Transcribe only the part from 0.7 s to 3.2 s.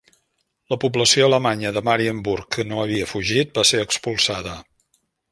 La població alemanya de Marienburg que no havia